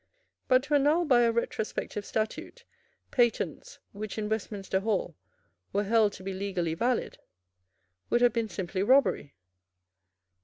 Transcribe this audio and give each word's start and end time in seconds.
But 0.47 0.63
to 0.63 0.73
annul 0.73 1.05
by 1.05 1.21
a 1.21 1.31
retrospective 1.31 2.07
statute 2.07 2.65
patents, 3.11 3.77
which 3.91 4.17
in 4.17 4.29
Westminster 4.29 4.79
Hall 4.79 5.15
were 5.73 5.83
held 5.83 6.13
to 6.13 6.23
be 6.23 6.33
legally 6.33 6.73
valid, 6.73 7.19
would 8.09 8.21
have 8.21 8.33
been 8.33 8.49
simply 8.49 8.81
robbery. 8.81 9.35